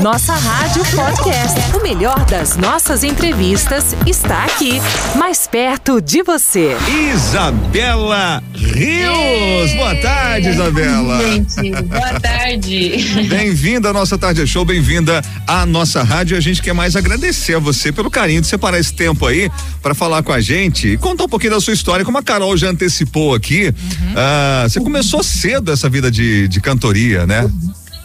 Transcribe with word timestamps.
Nossa 0.00 0.34
Rádio 0.34 0.84
Podcast. 0.94 1.76
O 1.76 1.82
melhor 1.82 2.24
das 2.26 2.56
nossas 2.56 3.02
entrevistas 3.02 3.96
está 4.06 4.44
aqui, 4.44 4.80
mais 5.16 5.48
perto 5.48 6.00
de 6.00 6.22
você. 6.22 6.76
Isabela 7.12 8.40
Rios. 8.54 9.72
Boa 9.74 9.96
tarde, 9.96 10.50
Isabela. 10.50 11.18
Gente, 11.22 11.70
boa 11.82 12.20
tarde. 12.20 13.26
Bem-vinda 13.28 13.90
à 13.90 13.92
nossa 13.92 14.16
Tarde 14.16 14.46
Show, 14.46 14.64
bem-vinda 14.64 15.20
à 15.44 15.66
nossa 15.66 16.04
rádio. 16.04 16.36
A 16.36 16.40
gente 16.40 16.62
quer 16.62 16.72
mais 16.72 16.94
agradecer 16.94 17.56
a 17.56 17.58
você 17.58 17.90
pelo 17.90 18.10
carinho 18.10 18.40
de 18.40 18.46
separar 18.46 18.78
esse 18.78 18.94
tempo 18.94 19.26
aí 19.26 19.50
para 19.82 19.92
falar 19.92 20.22
com 20.22 20.32
a 20.32 20.40
gente 20.40 20.86
e 20.86 20.96
contar 20.96 21.24
um 21.24 21.28
pouquinho 21.28 21.54
da 21.54 21.60
sua 21.60 21.74
história. 21.74 22.04
Como 22.04 22.16
a 22.16 22.22
Carol 22.22 22.56
já 22.56 22.70
antecipou 22.70 23.34
aqui, 23.34 23.66
uhum. 23.66 24.12
uh, 24.12 24.68
você 24.68 24.78
começou 24.80 25.22
cedo 25.24 25.72
essa 25.72 25.88
vida 25.88 26.10
de, 26.12 26.46
de 26.46 26.60
cantoria, 26.60 27.26
né? 27.26 27.50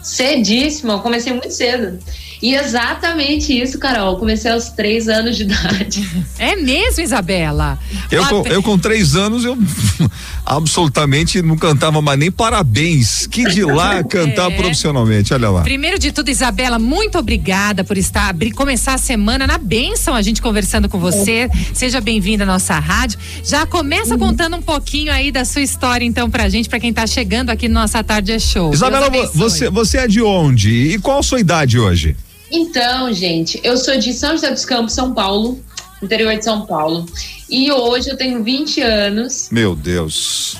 Cedíssimo, 0.06 0.92
eu 0.92 1.00
comecei 1.00 1.32
muito 1.32 1.50
cedo. 1.50 1.98
E 2.40 2.54
exatamente 2.54 3.58
isso, 3.58 3.78
Carol. 3.78 4.16
Comecei 4.18 4.50
aos 4.50 4.68
três 4.68 5.08
anos 5.08 5.36
de 5.36 5.42
idade. 5.44 6.08
É 6.38 6.54
mesmo, 6.54 7.02
Isabela? 7.02 7.78
Eu, 8.10 8.24
com, 8.26 8.46
eu 8.46 8.62
com 8.62 8.78
três 8.78 9.16
anos, 9.16 9.44
eu 9.44 9.56
absolutamente 10.44 11.42
não 11.42 11.56
cantava 11.56 12.00
mais 12.00 12.18
nem 12.18 12.30
parabéns. 12.30 13.26
Que 13.26 13.44
de 13.46 13.64
lá 13.64 14.02
cantar 14.04 14.52
é. 14.52 14.56
profissionalmente, 14.56 15.32
olha 15.34 15.50
lá. 15.50 15.62
Primeiro 15.62 15.98
de 15.98 16.12
tudo, 16.12 16.30
Isabela, 16.30 16.78
muito 16.78 17.18
obrigada 17.18 17.82
por 17.82 17.96
estar, 17.96 18.28
abrir, 18.28 18.52
começar 18.52 18.94
a 18.94 18.98
semana 18.98 19.46
na 19.46 19.58
benção, 19.58 20.14
a 20.14 20.22
gente 20.22 20.40
conversando 20.40 20.88
com 20.88 20.98
você. 20.98 21.50
Seja 21.74 22.00
bem-vinda 22.00 22.44
à 22.44 22.46
nossa 22.46 22.78
rádio. 22.78 23.18
Já 23.42 23.66
começa 23.66 24.14
uhum. 24.14 24.20
contando 24.20 24.56
um 24.56 24.62
pouquinho 24.62 25.12
aí 25.12 25.32
da 25.32 25.44
sua 25.44 25.62
história, 25.62 26.04
então, 26.04 26.30
pra 26.30 26.48
gente, 26.48 26.68
pra 26.68 26.78
quem 26.78 26.92
tá 26.92 27.06
chegando 27.06 27.50
aqui 27.50 27.66
no 27.66 27.74
Nossa 27.74 28.04
Tarde 28.04 28.32
é 28.32 28.38
Show. 28.38 28.72
Isabela, 28.72 29.10
você, 29.34 29.70
você 29.70 29.95
é 29.98 30.06
de 30.06 30.22
onde? 30.22 30.70
E 30.70 30.98
qual 30.98 31.18
a 31.18 31.22
sua 31.22 31.40
idade 31.40 31.78
hoje? 31.78 32.16
Então, 32.50 33.12
gente, 33.12 33.60
eu 33.64 33.76
sou 33.76 33.98
de 33.98 34.12
São 34.12 34.32
José 34.32 34.50
dos 34.50 34.64
Campos, 34.64 34.92
São 34.92 35.12
Paulo, 35.12 35.60
interior 36.02 36.36
de 36.36 36.44
São 36.44 36.64
Paulo. 36.64 37.06
E 37.50 37.70
hoje 37.70 38.08
eu 38.08 38.16
tenho 38.16 38.42
20 38.42 38.80
anos. 38.80 39.48
Meu 39.50 39.74
Deus. 39.74 40.56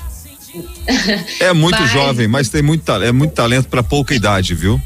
É 1.39 1.53
muito 1.53 1.79
mas... 1.79 1.91
jovem, 1.91 2.27
mas 2.27 2.49
tem 2.49 2.61
muito, 2.61 2.89
é 2.91 3.11
muito 3.11 3.33
talento 3.33 3.67
para 3.67 3.83
pouca 3.83 4.15
idade, 4.15 4.55
viu? 4.55 4.81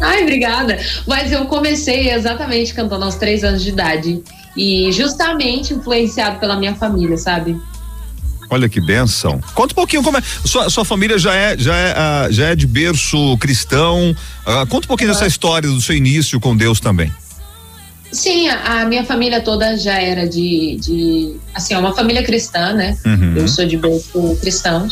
Ai, 0.00 0.22
obrigada. 0.22 0.78
Mas 1.06 1.32
eu 1.32 1.44
comecei 1.46 2.10
exatamente 2.10 2.72
cantando 2.74 3.04
aos 3.04 3.16
três 3.16 3.44
anos 3.44 3.62
de 3.62 3.70
idade. 3.70 4.22
E 4.56 4.90
justamente 4.92 5.74
influenciado 5.74 6.38
pela 6.38 6.56
minha 6.56 6.74
família, 6.74 7.16
sabe? 7.16 7.60
Olha 8.54 8.68
que 8.68 8.80
benção. 8.80 9.40
Conta 9.52 9.72
um 9.72 9.74
pouquinho 9.74 10.00
como 10.00 10.16
é. 10.16 10.22
Sua, 10.44 10.70
sua 10.70 10.84
família 10.84 11.18
já 11.18 11.34
é, 11.34 11.58
já, 11.58 11.76
é, 11.76 11.92
uh, 11.92 12.32
já 12.32 12.46
é 12.50 12.54
de 12.54 12.68
berço 12.68 13.36
cristão. 13.38 14.12
Uh, 14.46 14.64
conta 14.68 14.86
um 14.86 14.88
pouquinho 14.88 15.10
dessa 15.10 15.26
história 15.26 15.68
do 15.68 15.80
seu 15.80 15.96
início 15.96 16.38
com 16.38 16.56
Deus 16.56 16.78
também. 16.78 17.12
Sim, 18.12 18.48
a, 18.48 18.82
a, 18.82 18.84
minha 18.84 19.04
família 19.04 19.40
toda 19.40 19.76
já 19.76 20.00
era 20.00 20.28
de, 20.28 20.78
de 20.80 21.36
assim, 21.52 21.74
é 21.74 21.78
uma 21.78 21.92
família 21.96 22.22
cristã, 22.22 22.72
né? 22.72 22.96
Uhum. 23.04 23.38
Eu 23.38 23.48
sou 23.48 23.66
de 23.66 23.76
berço 23.76 24.38
cristão. 24.40 24.86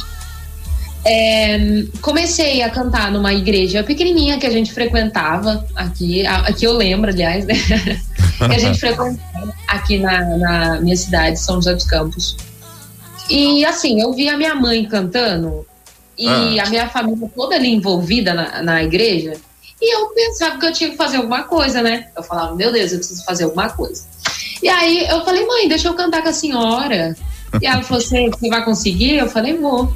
É, 1.05 1.85
comecei 2.01 2.63
a 2.63 2.71
cantar 2.71 3.13
numa 3.13 3.33
igreja 3.33 3.85
pequenininha 3.85 4.39
que 4.39 4.47
a 4.47 4.51
gente 4.51 4.73
frequentava 4.73 5.65
aqui, 5.77 6.27
aqui 6.27 6.65
eu 6.65 6.73
lembro, 6.73 7.11
aliás, 7.11 7.47
né? 7.47 7.55
que 8.39 8.55
a 8.57 8.59
gente 8.59 8.79
frequentava 8.81 9.55
aqui 9.69 10.01
na, 10.01 10.37
na 10.37 10.81
minha 10.81 10.97
cidade, 10.97 11.39
São 11.39 11.57
José 11.57 11.75
dos 11.75 11.85
Campos. 11.85 12.37
E 13.35 13.65
assim, 13.65 14.01
eu 14.01 14.13
vi 14.13 14.29
a 14.29 14.37
minha 14.37 14.55
mãe 14.55 14.85
cantando 14.85 15.67
e 16.19 16.29
ah. 16.29 16.65
a 16.65 16.69
minha 16.69 16.89
família 16.89 17.31
toda 17.35 17.55
ali 17.55 17.69
envolvida 17.69 18.35
na, 18.35 18.63
na 18.63 18.83
igreja. 18.83 19.33
E 19.81 19.97
eu 19.97 20.09
pensava 20.09 20.59
que 20.59 20.67
eu 20.67 20.73
tinha 20.73 20.91
que 20.91 20.97
fazer 20.97 21.17
alguma 21.17 21.45
coisa, 21.45 21.83
né? 21.83 22.09
Eu 22.17 22.23
falava, 22.23 22.55
meu 22.55 22.71
Deus, 22.71 22.93
eu 22.93 22.99
preciso 22.99 23.25
fazer 23.25 23.45
alguma 23.45 23.71
coisa. 23.71 24.05
E 24.63 24.69
aí 24.69 25.07
eu 25.09 25.25
falei, 25.25 25.47
mãe, 25.47 25.67
deixa 25.67 25.89
eu 25.89 25.95
cantar 25.95 26.23
com 26.23 26.29
a 26.29 26.33
senhora. 26.33 27.17
E 27.61 27.67
ela 27.67 27.83
falou 27.83 28.03
assim: 28.03 28.31
você 28.31 28.49
vai 28.49 28.65
conseguir? 28.65 29.17
Eu 29.17 29.29
falei, 29.29 29.57
vou. 29.57 29.93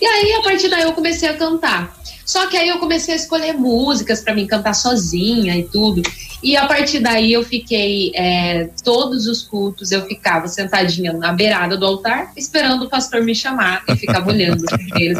E 0.00 0.06
aí, 0.06 0.32
a 0.32 0.42
partir 0.42 0.68
daí, 0.68 0.82
eu 0.82 0.92
comecei 0.92 1.28
a 1.28 1.36
cantar. 1.36 1.97
Só 2.28 2.46
que 2.46 2.58
aí 2.58 2.68
eu 2.68 2.78
comecei 2.78 3.14
a 3.14 3.16
escolher 3.16 3.54
músicas 3.54 4.20
para 4.20 4.34
mim 4.34 4.46
cantar 4.46 4.74
sozinha 4.74 5.56
e 5.56 5.62
tudo. 5.62 6.02
E 6.42 6.58
a 6.58 6.66
partir 6.66 6.98
daí 6.98 7.32
eu 7.32 7.42
fiquei 7.42 8.12
é, 8.14 8.68
todos 8.84 9.26
os 9.26 9.42
cultos, 9.42 9.92
eu 9.92 10.04
ficava 10.04 10.46
sentadinha 10.46 11.14
na 11.14 11.32
beirada 11.32 11.74
do 11.74 11.86
altar, 11.86 12.30
esperando 12.36 12.84
o 12.84 12.90
pastor 12.90 13.22
me 13.22 13.34
chamar 13.34 13.82
e 13.88 13.96
ficava 13.96 14.28
olhando 14.28 14.62
eles. 15.00 15.18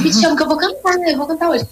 Me 0.00 0.12
chama 0.12 0.36
que 0.36 0.42
eu 0.42 0.48
vou 0.48 0.56
cantar, 0.56 0.98
né? 0.98 1.12
Eu 1.12 1.18
vou 1.18 1.28
cantar 1.28 1.48
hoje. 1.48 1.64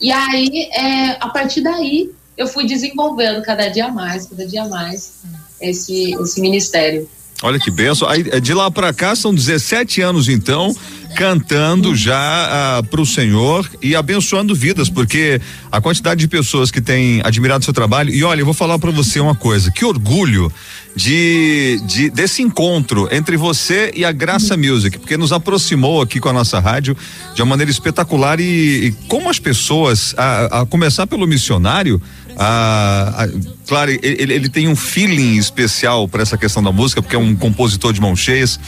E 0.00 0.10
aí, 0.10 0.70
é, 0.72 1.10
a 1.20 1.28
partir 1.28 1.60
daí, 1.60 2.10
eu 2.34 2.46
fui 2.46 2.66
desenvolvendo 2.66 3.42
cada 3.42 3.68
dia 3.68 3.88
mais, 3.88 4.26
cada 4.26 4.46
dia 4.46 4.64
mais 4.64 5.18
esse, 5.60 6.14
esse 6.14 6.40
ministério. 6.40 7.06
Olha 7.40 7.58
que 7.58 7.70
benção. 7.70 8.08
Aí, 8.08 8.40
de 8.40 8.52
lá 8.52 8.68
para 8.68 8.92
cá 8.92 9.14
são 9.14 9.32
17 9.32 10.00
anos 10.00 10.28
então, 10.28 10.74
cantando 11.14 11.94
já 11.94 12.18
ah, 12.18 12.82
para 12.82 13.00
o 13.00 13.06
Senhor 13.06 13.68
e 13.80 13.94
abençoando 13.94 14.56
vidas, 14.56 14.90
porque 14.90 15.40
a 15.70 15.80
quantidade 15.80 16.18
de 16.18 16.26
pessoas 16.26 16.72
que 16.72 16.80
têm 16.80 17.20
admirado 17.22 17.64
seu 17.64 17.72
trabalho. 17.72 18.12
E 18.12 18.24
olha, 18.24 18.40
eu 18.40 18.44
vou 18.44 18.54
falar 18.54 18.76
para 18.80 18.90
você 18.90 19.20
uma 19.20 19.36
coisa: 19.36 19.70
que 19.70 19.84
orgulho 19.84 20.52
de, 20.96 21.80
de 21.86 22.10
desse 22.10 22.42
encontro 22.42 23.08
entre 23.12 23.36
você 23.36 23.92
e 23.94 24.04
a 24.04 24.10
Graça 24.10 24.56
Music, 24.56 24.98
porque 24.98 25.16
nos 25.16 25.32
aproximou 25.32 26.02
aqui 26.02 26.18
com 26.18 26.28
a 26.28 26.32
nossa 26.32 26.58
rádio 26.58 26.96
de 27.36 27.42
uma 27.42 27.50
maneira 27.50 27.70
espetacular 27.70 28.40
e, 28.40 28.86
e 28.86 28.92
como 29.06 29.30
as 29.30 29.38
pessoas, 29.38 30.12
a, 30.16 30.62
a 30.62 30.66
começar 30.66 31.06
pelo 31.06 31.24
missionário, 31.24 32.02
a, 32.38 33.24
a, 33.24 33.28
claro, 33.66 33.90
ele, 33.90 34.32
ele, 34.32 34.48
tem 34.48 34.68
um 34.68 34.76
feeling 34.76 35.36
especial 35.36 36.06
para 36.06 36.22
essa 36.22 36.38
questão 36.38 36.62
da 36.62 36.70
música, 36.70 37.02
porque 37.02 37.16
é 37.16 37.18
um 37.18 37.34
compositor 37.34 37.92
de 37.92 38.00
mãos 38.00 38.20
cheias 38.20 38.60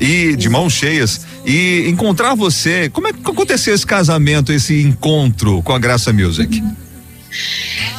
e 0.00 0.34
de 0.34 0.48
mãos 0.48 0.72
cheias 0.72 1.26
e 1.44 1.84
encontrar 1.88 2.34
você, 2.34 2.88
como 2.88 3.06
é 3.06 3.12
que 3.12 3.20
aconteceu 3.20 3.74
esse 3.74 3.84
casamento, 3.84 4.50
esse 4.50 4.80
encontro 4.80 5.62
com 5.62 5.74
a 5.74 5.78
Graça 5.78 6.10
Music? 6.10 6.62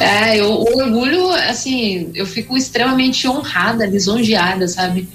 É, 0.00 0.36
eu, 0.40 0.50
o 0.50 0.78
orgulho, 0.78 1.30
assim, 1.30 2.10
eu 2.12 2.26
fico 2.26 2.56
extremamente 2.56 3.28
honrada, 3.28 3.86
lisonjeada, 3.86 4.66
sabe? 4.66 5.08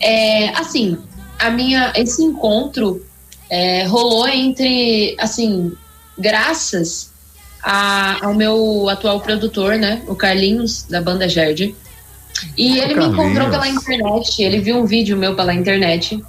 É, 0.00 0.48
assim, 0.58 0.98
a 1.38 1.50
minha, 1.50 1.92
esse 1.94 2.20
encontro 2.20 3.04
é, 3.48 3.84
rolou 3.84 4.26
entre, 4.26 5.14
assim, 5.20 5.72
graças 6.18 7.14
a, 7.68 8.24
ao 8.24 8.32
meu 8.32 8.88
atual 8.88 9.20
produtor, 9.20 9.74
né, 9.74 10.00
o 10.06 10.14
Carlinhos, 10.14 10.84
da 10.84 11.00
banda 11.00 11.28
Gerd. 11.28 11.74
E 12.56 12.78
ele 12.78 12.94
me 12.94 13.06
encontrou 13.06 13.50
pela 13.50 13.68
internet, 13.68 14.40
ele 14.40 14.60
viu 14.60 14.76
um 14.76 14.86
vídeo 14.86 15.16
meu 15.16 15.34
pela 15.34 15.52
internet. 15.52 16.22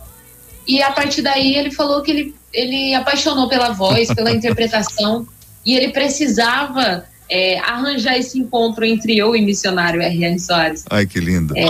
E 0.67 0.81
a 0.81 0.91
partir 0.91 1.21
daí 1.21 1.55
ele 1.55 1.69
falou 1.69 2.01
que 2.01 2.09
ele, 2.09 2.35
ele 2.51 2.95
apaixonou 2.95 3.47
pela 3.47 3.69
voz, 3.69 4.11
pela 4.15 4.31
interpretação, 4.33 5.27
e 5.63 5.75
ele 5.75 5.89
precisava 5.89 7.05
é, 7.29 7.59
arranjar 7.59 8.17
esse 8.17 8.39
encontro 8.39 8.83
entre 8.83 9.15
eu 9.15 9.35
e 9.35 9.41
missionário 9.41 10.01
R.R. 10.01 10.39
Soares. 10.39 10.85
Ai, 10.89 11.05
que 11.05 11.19
lindo. 11.19 11.55
É, 11.55 11.69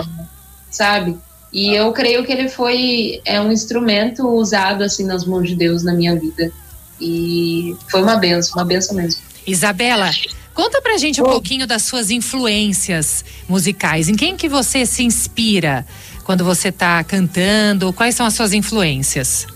sabe? 0.72 1.18
E 1.52 1.76
eu 1.76 1.92
creio 1.92 2.24
que 2.24 2.32
ele 2.32 2.48
foi 2.48 3.20
é 3.26 3.42
um 3.42 3.52
instrumento 3.52 4.30
usado 4.30 4.84
assim 4.84 5.04
nas 5.04 5.26
mãos 5.26 5.50
de 5.50 5.56
Deus 5.56 5.84
na 5.84 5.94
minha 5.94 6.16
vida. 6.18 6.54
E 7.02 7.76
foi 7.90 8.02
uma 8.02 8.16
benção, 8.16 8.54
uma 8.56 8.66
benção 8.66 8.96
mesmo. 8.96 9.27
Isabela, 9.48 10.12
conta 10.54 10.82
pra 10.82 10.98
gente 10.98 11.22
um 11.22 11.26
pouquinho 11.26 11.66
das 11.66 11.84
suas 11.84 12.12
influências 12.12 13.24
musicais. 13.48 14.10
Em 14.10 14.16
quem 14.16 14.36
que 14.36 14.50
você 14.50 14.86
se 14.86 15.04
inspira 15.04 15.86
quando 16.26 16.44
você 16.44 16.70
tá 16.70 17.02
cantando? 17.06 17.94
Quais 17.94 18.14
são 18.14 18.26
as 18.26 18.34
suas 18.34 18.52
influências? 18.52 19.48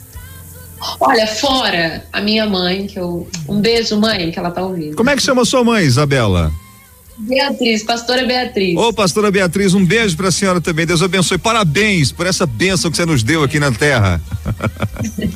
Olha, 1.00 1.28
fora 1.28 2.06
a 2.12 2.22
minha 2.22 2.46
mãe, 2.48 2.88
que 2.88 2.98
eu. 2.98 3.30
Um 3.48 3.60
beijo, 3.60 4.00
mãe, 4.00 4.32
que 4.32 4.40
ela 4.40 4.50
tá 4.50 4.64
ouvindo. 4.64 4.96
Como 4.96 5.10
é 5.10 5.16
que 5.16 5.22
chama 5.22 5.44
sua 5.46 5.64
mãe, 5.64 5.84
Isabela? 5.84 6.52
Beatriz, 7.22 7.84
pastora 7.84 8.26
Beatriz. 8.26 8.76
Ô, 8.78 8.92
pastora 8.92 9.30
Beatriz, 9.30 9.74
um 9.74 9.86
beijo 9.86 10.18
para 10.18 10.30
a 10.30 10.32
senhora 10.32 10.60
também. 10.60 10.86
Deus 10.86 11.02
abençoe. 11.02 11.38
Parabéns 11.38 12.12
por 12.12 12.26
essa 12.26 12.46
bênção 12.46 12.90
que 12.90 12.98
você 12.98 13.06
nos 13.06 13.22
deu 13.24 13.44
aqui 13.44 13.60
na 13.60 13.72
terra. 13.72 14.22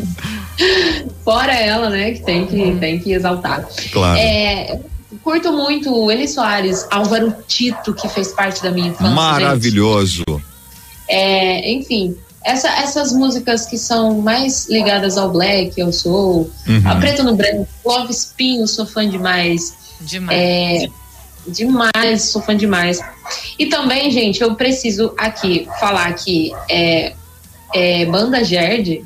Fora 1.23 1.53
ela, 1.53 1.89
né, 1.89 2.11
que 2.11 2.23
tem 2.23 2.45
que, 2.47 2.75
tem 2.79 2.99
que 2.99 3.13
exaltar. 3.13 3.67
Claro. 3.91 4.19
É, 4.19 4.79
curto 5.23 5.51
muito 5.51 5.93
o 5.93 6.11
Eli 6.11 6.27
Soares, 6.27 6.87
Álvaro 6.89 7.33
Tito, 7.47 7.93
que 7.93 8.07
fez 8.09 8.29
parte 8.29 8.63
da 8.63 8.71
minha 8.71 8.89
infância. 8.89 9.13
Maravilhoso. 9.13 10.23
É, 11.07 11.71
enfim, 11.71 12.15
essa, 12.43 12.69
essas 12.69 13.11
músicas 13.11 13.65
que 13.65 13.77
são 13.77 14.21
mais 14.21 14.67
ligadas 14.69 15.17
ao 15.17 15.31
black, 15.31 15.79
eu 15.79 15.91
sou, 15.91 16.49
uhum. 16.67 16.81
a 16.85 16.95
Preto 16.95 17.23
no 17.23 17.35
Branco, 17.35 17.67
Love 17.83 18.11
Espinho, 18.11 18.67
sou 18.67 18.85
fã 18.85 19.07
demais. 19.07 19.73
Demais. 20.01 20.39
É, 20.39 20.87
demais, 21.47 22.24
sou 22.24 22.42
fã 22.42 22.56
demais. 22.56 23.00
E 23.57 23.68
também, 23.68 24.12
gente, 24.12 24.42
eu 24.42 24.56
preciso 24.56 25.13
aqui 25.18 25.68
falar 25.80 26.13
que 26.13 26.51
é, 26.69 27.13
é, 27.74 28.06
Banda 28.06 28.44
Gerd 28.44 29.03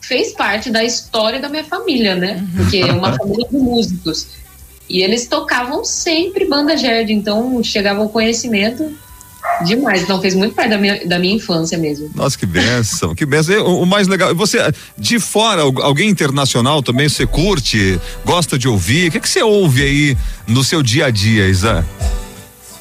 fez 0.00 0.32
parte 0.32 0.70
da 0.70 0.82
história 0.82 1.40
da 1.40 1.48
minha 1.48 1.64
família, 1.64 2.14
né? 2.14 2.44
Porque 2.56 2.78
é 2.78 2.92
uma 2.92 3.16
família 3.16 3.46
de 3.48 3.56
músicos. 3.56 4.28
E 4.88 5.02
eles 5.02 5.28
tocavam 5.28 5.84
sempre 5.84 6.48
banda 6.48 6.76
Gerd, 6.76 7.12
então 7.12 7.62
chegava 7.62 8.02
o 8.02 8.08
conhecimento 8.08 8.92
Demais, 9.64 10.02
então 10.02 10.20
fez 10.20 10.34
muito 10.34 10.54
parte 10.54 10.70
da 10.70 10.78
minha, 10.78 11.06
da 11.06 11.18
minha 11.18 11.34
infância 11.34 11.76
mesmo. 11.76 12.10
Nossa, 12.14 12.38
que 12.38 12.46
benção, 12.46 13.14
que 13.14 13.26
benção. 13.26 13.64
O, 13.66 13.82
o 13.82 13.86
mais 13.86 14.08
legal, 14.08 14.34
você, 14.34 14.58
de 14.96 15.18
fora, 15.18 15.62
alguém 15.62 16.08
internacional 16.08 16.82
também, 16.82 17.08
você 17.08 17.26
curte, 17.26 18.00
gosta 18.24 18.58
de 18.58 18.68
ouvir? 18.68 19.08
O 19.08 19.12
que, 19.12 19.20
que 19.20 19.28
você 19.28 19.42
ouve 19.42 19.82
aí 19.82 20.18
no 20.46 20.64
seu 20.64 20.82
dia 20.82 21.06
a 21.06 21.10
dia, 21.10 21.46
Isa? 21.48 21.84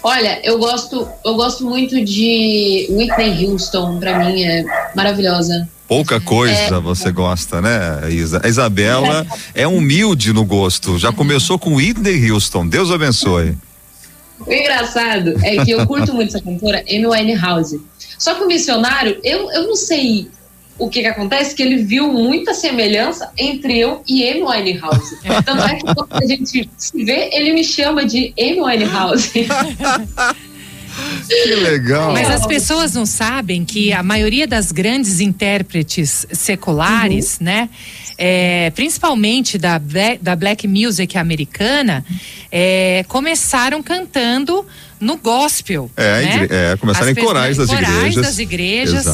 Olha, 0.01 0.39
eu 0.43 0.57
gosto, 0.57 1.07
eu 1.25 1.35
gosto 1.35 1.65
muito 1.65 2.03
de 2.03 2.87
Whitney 2.89 3.45
Houston, 3.45 3.99
pra 3.99 4.17
mim 4.19 4.43
é 4.43 4.63
maravilhosa. 4.95 5.67
Pouca 5.87 6.21
coisa 6.21 6.53
é, 6.53 6.79
você 6.79 7.11
gosta, 7.11 7.61
né, 7.61 8.11
Isa? 8.11 8.39
A 8.43 8.47
Isabela 8.47 9.25
é. 9.55 9.63
é 9.63 9.67
humilde 9.67 10.31
no 10.31 10.45
gosto. 10.45 10.99
Já 10.99 11.11
começou 11.11 11.57
com 11.57 11.75
Whitney 11.75 12.31
Houston. 12.31 12.67
Deus 12.67 12.91
abençoe. 12.91 13.57
O 14.45 14.51
engraçado 14.51 15.35
é 15.43 15.63
que 15.63 15.71
eu 15.71 15.85
curto 15.85 16.13
muito 16.13 16.29
essa 16.29 16.43
cantora, 16.43 16.83
Amy 16.89 17.05
Winehouse. 17.05 17.81
Só 18.17 18.35
que 18.35 18.43
o 18.43 18.47
missionário, 18.47 19.19
eu, 19.23 19.51
eu 19.51 19.67
não 19.67 19.75
sei 19.75 20.29
o 20.77 20.89
que 20.89 21.01
que 21.01 21.07
acontece, 21.07 21.53
que 21.53 21.61
ele 21.61 21.83
viu 21.83 22.11
muita 22.11 22.53
semelhança 22.53 23.29
entre 23.37 23.77
eu 23.77 24.01
e 24.07 24.27
Amy 24.27 24.43
Winehouse. 24.43 25.17
Tanto 25.45 25.63
é 25.63 25.75
que 25.75 25.83
quando 25.83 26.13
a 26.13 26.25
gente 26.25 26.69
se 26.77 27.03
vê, 27.03 27.29
ele 27.33 27.53
me 27.53 27.63
chama 27.63 28.05
de 28.05 28.33
Amy 28.39 28.61
Winehouse. 28.61 29.47
Que 31.27 31.55
legal. 31.55 32.11
Mas 32.11 32.29
as 32.29 32.45
pessoas 32.45 32.93
não 32.93 33.05
sabem 33.05 33.63
que 33.63 33.93
a 33.93 34.03
maioria 34.03 34.45
das 34.45 34.71
grandes 34.71 35.19
intérpretes 35.19 36.25
seculares, 36.31 37.37
uhum. 37.37 37.45
né? 37.45 37.69
É, 38.21 38.69
principalmente 38.71 39.57
da, 39.57 39.79
da 40.21 40.35
black 40.35 40.67
music 40.67 41.17
americana, 41.17 42.03
é, 42.51 43.05
começaram 43.07 43.81
cantando 43.81 44.65
no 44.99 45.15
gospel. 45.15 45.89
É, 45.95 46.21
né? 46.21 46.47
é 46.49 46.77
começaram 46.77 47.11
As 47.11 47.17
em 47.17 47.21
corais 47.21 47.57
das 47.57 47.69
corais 47.69 47.87
igrejas. 47.87 48.25
das 48.25 48.39
igrejas 48.39 49.05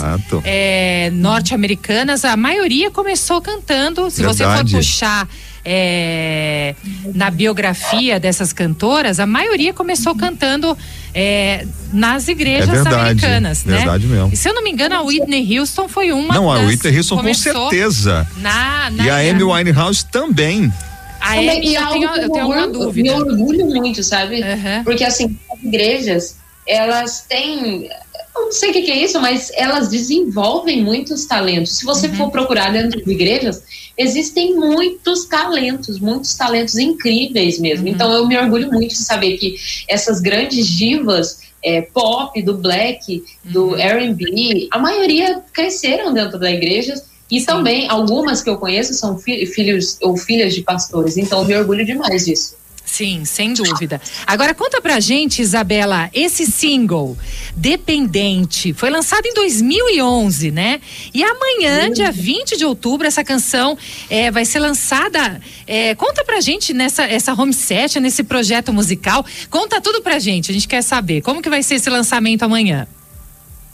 é, 0.44 1.12
norte-americanas, 1.14 2.26
a 2.26 2.36
maioria 2.36 2.90
começou 2.90 3.40
cantando. 3.42 4.10
Se 4.10 4.24
Verdade. 4.24 4.72
você 4.72 4.72
for 4.72 4.80
puxar 4.80 5.30
é, 5.66 6.76
na 7.16 7.32
biografia 7.32 8.20
dessas 8.20 8.54
cantoras, 8.54 9.20
a 9.20 9.26
maioria 9.26 9.74
começou 9.74 10.16
cantando 10.16 10.78
é, 11.14 11.66
nas 11.92 12.28
igrejas 12.28 12.70
é 12.70 12.74
verdade, 12.74 12.96
americanas, 12.96 13.66
né? 13.66 13.78
Verdade 13.78 14.06
mesmo. 14.06 14.30
E 14.32 14.38
se 14.38 14.48
eu 14.48 14.54
não 14.54 14.64
me 14.64 14.70
engano, 14.70 14.94
a 14.94 15.02
Whitney 15.02 15.58
Houston 15.58 15.88
foi 15.88 16.12
uma. 16.12 16.36
Não, 16.36 16.52
a 16.52 16.60
Whitney 16.60 16.96
Houston 16.96 17.18
com 17.18 17.34
certeza. 17.34 18.28
Na, 18.38 18.92
na 18.92 19.06
e 19.06 19.10
a 19.10 19.32
Amy 19.32 19.44
Winehouse 19.44 20.06
também. 20.06 20.72
A 21.20 21.32
Amy, 21.32 21.74
eu 21.74 21.88
tenho, 21.88 22.10
eu 22.10 22.30
tenho 22.30 22.44
alguma 22.44 22.68
dúvida. 22.68 23.02
Me 23.02 23.10
orgulho 23.10 23.66
muito, 23.66 24.04
sabe? 24.04 24.42
Uhum. 24.42 24.84
Porque 24.84 25.04
assim, 25.04 25.36
as 25.52 25.64
igrejas, 25.64 26.38
elas 26.68 27.26
têm 27.28 27.90
não 28.36 28.52
sei 28.52 28.70
o 28.70 28.74
que, 28.74 28.82
que, 28.82 28.92
é 28.92 28.98
isso, 28.98 29.20
mas 29.22 29.50
elas 29.56 29.88
desenvolvem 29.88 30.84
muitos 30.84 31.26
talentos. 31.26 31.78
Se 31.78 31.86
você 31.86 32.08
uhum. 32.08 32.16
for 32.16 32.32
procurar 32.32 32.72
dentro 32.72 33.04
de 33.04 33.12
igrejas, 33.12 33.64
existem 33.98 34.56
muitos 34.56 35.26
talentos, 35.26 36.00
muitos 36.00 36.36
talentos 36.36 36.78
incríveis 36.78 37.60
mesmo. 37.60 37.88
Uhum. 37.88 37.94
Então 37.94 38.12
eu 38.14 38.28
me 38.28 38.38
orgulho 38.38 38.72
muito 38.72 38.92
de 38.92 39.04
saber 39.04 39.38
que 39.38 39.56
essas 39.88 40.20
grandes 40.20 40.68
divas 40.68 41.40
é, 41.64 41.82
pop, 41.82 42.40
do 42.42 42.58
black, 42.58 43.24
do 43.44 43.70
uhum. 43.70 43.78
R&B, 43.78 44.68
a 44.72 44.78
maioria 44.78 45.42
cresceram 45.52 46.14
dentro 46.14 46.38
da 46.38 46.52
igreja 46.52 46.94
e 47.30 47.40
Sim. 47.40 47.46
também 47.46 47.90
algumas 47.90 48.42
que 48.42 48.50
eu 48.50 48.58
conheço 48.58 48.94
são 48.94 49.18
fi 49.18 49.46
filhos 49.48 49.98
ou 50.02 50.16
filhas 50.16 50.54
de 50.54 50.62
pastores. 50.62 51.18
Então 51.18 51.40
eu 51.40 51.46
me 51.46 51.58
orgulho 51.58 51.86
demais 51.86 52.26
disso. 52.26 52.56
Sim, 52.86 53.26
sem 53.26 53.54
dúvida. 53.54 54.00
Agora 54.28 54.54
conta 54.54 54.80
pra 54.80 55.00
gente, 55.00 55.42
Isabela, 55.42 56.10
esse 56.14 56.46
single 56.46 57.18
Dependente 57.56 58.74
foi 58.74 58.90
lançado 58.90 59.26
em 59.26 59.34
2011, 59.34 60.52
né? 60.52 60.80
E 61.14 61.24
amanhã, 61.24 61.90
dia 61.92 62.12
20 62.12 62.58
de 62.58 62.66
outubro, 62.66 63.08
essa 63.08 63.24
canção 63.24 63.78
é, 64.10 64.30
vai 64.30 64.46
ser 64.46 64.60
lançada. 64.60 65.42
É, 65.66 65.96
conta 65.96 66.24
pra 66.24 66.40
gente 66.42 66.74
nessa 66.74 67.04
essa 67.04 67.34
home 67.34 67.54
session, 67.54 68.02
nesse 68.02 68.24
projeto 68.24 68.72
musical. 68.72 69.26
Conta 69.50 69.82
tudo 69.82 70.02
pra 70.02 70.20
gente, 70.20 70.52
a 70.52 70.54
gente 70.54 70.68
quer 70.68 70.82
saber. 70.82 71.22
Como 71.22 71.42
que 71.42 71.50
vai 71.50 71.64
ser 71.64 71.76
esse 71.76 71.90
lançamento 71.90 72.44
amanhã? 72.44 72.88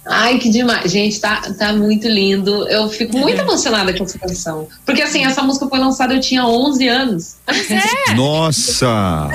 Ai, 0.05 0.39
que 0.39 0.49
demais. 0.49 0.91
Gente, 0.91 1.19
tá, 1.19 1.41
tá 1.57 1.73
muito 1.73 2.07
lindo. 2.07 2.67
Eu 2.67 2.89
fico 2.89 3.17
muito 3.17 3.37
uhum. 3.37 3.47
emocionada 3.47 3.95
com 3.95 4.03
essa 4.03 4.17
canção. 4.17 4.67
Porque, 4.85 5.01
assim, 5.01 5.23
essa 5.23 5.43
música 5.43 5.67
foi 5.67 5.79
lançada, 5.79 6.13
eu 6.13 6.19
tinha 6.19 6.45
11 6.45 6.87
anos. 6.87 7.35
É. 7.47 8.13
Nossa! 8.15 9.29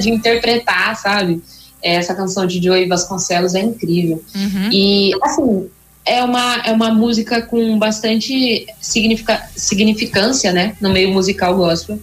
De 0.00 0.10
interpretar, 0.10 0.96
sabe? 0.96 1.40
Essa 1.80 2.14
canção 2.14 2.44
de 2.44 2.62
Joey 2.62 2.88
Vasconcelos 2.88 3.54
é 3.54 3.60
incrível. 3.60 4.22
Uhum. 4.34 4.68
E, 4.72 5.12
assim, 5.22 5.70
é 6.04 6.24
uma, 6.24 6.56
é 6.64 6.72
uma 6.72 6.92
música 6.92 7.40
com 7.42 7.78
bastante 7.78 8.66
significa, 8.80 9.48
significância, 9.54 10.52
né? 10.52 10.74
No 10.80 10.90
meio 10.90 11.12
musical 11.12 11.56
gospel. 11.56 12.00